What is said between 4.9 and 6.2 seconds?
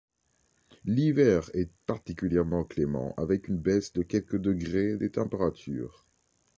des températures.